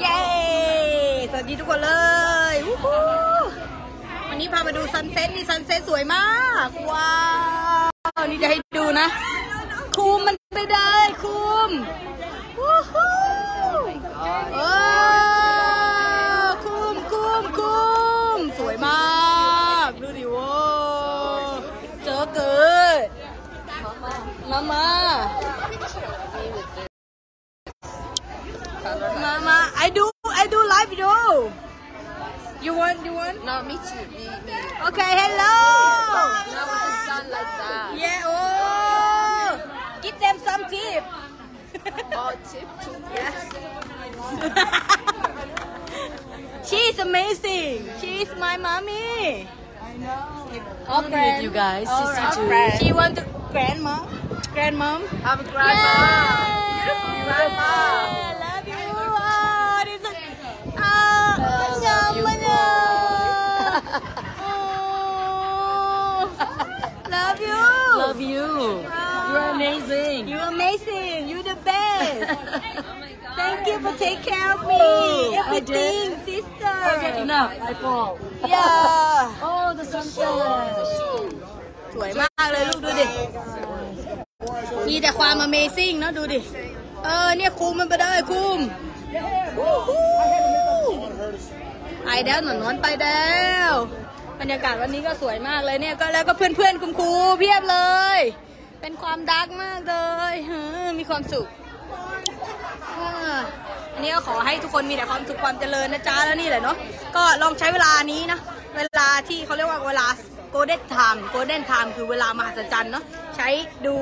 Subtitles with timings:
[0.00, 0.18] เย้
[1.30, 1.90] สวัสดีทุกคนเล
[2.52, 3.02] ยวู้ฮู้
[4.28, 6.26] วันนี้พามาดูซันเซ็ตนี่ซันเซ็ตสวยมา
[6.66, 7.14] ก ว้า
[8.20, 9.06] ว นี่จะให้ดูนะ
[9.96, 11.70] คุมมันไปเลยคุม
[12.58, 13.16] วู้ฮู้
[14.54, 14.60] เอ
[16.42, 17.78] อคุมคุมคุ
[18.36, 19.00] มสวยมา
[19.88, 20.50] ก ดูดิโว้
[22.04, 22.68] เจอเกิ
[23.04, 23.06] ด
[24.50, 24.97] มามา
[29.88, 31.50] I do, I do live video.
[32.60, 33.42] You want, you want?
[33.42, 34.04] No, me too.
[34.12, 34.52] Me, me.
[34.84, 35.56] Okay, hello.
[36.12, 37.96] Not with the sun like that.
[37.96, 39.64] Yeah, oh,
[40.02, 41.04] give them some tip.
[42.12, 43.00] Oh, tip too.
[43.16, 43.48] Yes.
[46.68, 47.88] She's amazing.
[47.98, 49.48] She's my mommy.
[50.86, 51.88] I'll be with you guys.
[51.88, 52.78] All Sissy right.
[52.78, 54.04] She want to grandma,
[54.52, 55.08] grandmom.
[55.24, 56.84] Have a grandma.
[56.84, 57.87] Beautiful grandma.
[67.18, 67.64] Love you.
[68.04, 68.48] Love you.
[69.30, 70.20] You're amazing.
[70.30, 71.18] You're amazing.
[71.30, 72.18] You're the best.
[73.40, 74.78] Thank you for take care of me.
[74.80, 77.22] Oh, I Everything, Okay, sister.
[77.24, 77.50] enough.
[77.70, 78.10] I fall.
[78.54, 79.46] Yeah.
[79.48, 80.78] Oh, the sunset.
[81.94, 83.06] สวยมากเลยลูกดูดิ
[84.88, 86.40] มีแต่ความ Amazing เนอะดูดิ
[87.04, 88.58] เออเนี่ยคุมมันไปได้คุม
[89.58, 90.06] วู้ฮู้
[92.04, 93.32] ไปแล้วหนอนนอนไปแล้
[93.70, 93.72] ว
[94.40, 97.78] บรรยากาศวันนี้ก็สวยมากเลยเนี่ยก็แล้วก็เพื่อนๆคุณครูเพียบเล
[98.18, 98.20] ย
[98.80, 99.96] เป็นความดักมากเล
[100.32, 101.46] ยเฮ้อมีความสุข
[103.94, 106.76] อันนี้ก็ขอให้ทุกคนมีแต่ความสุขความเจริญนะจ๊ะแล้วนี่แหละเนาะ
[107.16, 108.38] ก็ลองใช้เวลานี้นะ
[108.76, 110.06] เวลาที่เขาเรียกว่าเวลา
[110.54, 113.04] golden time golden time คือเวลามหัศจรรย์เนาะ
[113.36, 113.48] ใช้
[113.86, 113.94] ดู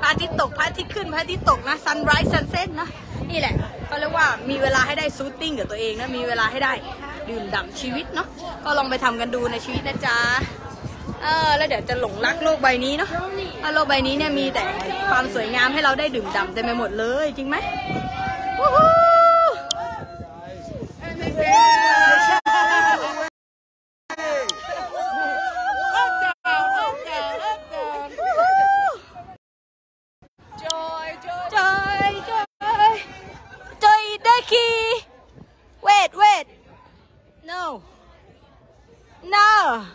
[0.00, 2.88] พระอาทิตย์ตกพระอาทิตย์ขึ้นพระอาทิตย์ตกนะ sunrise sunset นะ
[3.30, 3.54] นี่แหละ
[3.86, 6.72] เขาเรียกว่ามีเวลาให้ได้ซูตติ้งกับตัวเองนะมีเวลาให้ได้
[7.30, 8.28] ดื่มด่ำชีวิตเนาะ
[8.64, 10.18] ก็ลองไปทำกันดูในชีวิตนะจ๊ะ
[11.22, 13.10] เออแล้วเดี๋ยวจะหลงรักโลกใบนี้เนาะ
[13.60, 14.62] เพราโลกใบนี้เนี่ยมีแต่
[15.10, 17.56] ความสวยงามให้เราได้ดื่มด่ำเต็มไปหมดเลยจริงไหม
[37.69, 37.83] No
[39.23, 39.85] No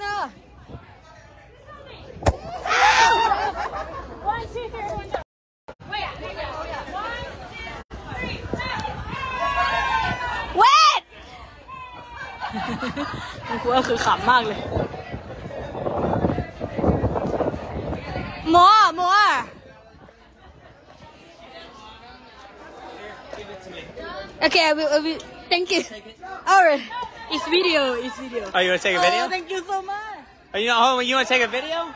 [0.00, 0.14] No
[10.60, 11.02] Wait
[13.48, 14.60] มันคือว่าคือขำมากเลย
[18.54, 19.34] More, more.
[24.44, 25.29] Okay, I will, I will.
[25.51, 25.83] Thank you.
[26.47, 26.81] Alright.
[27.29, 28.49] It's video, it's video.
[28.55, 29.27] Oh, you want to take a Oh, video?
[29.27, 29.97] thank you so much.
[30.53, 31.93] Oh, you oh, you want to take a video?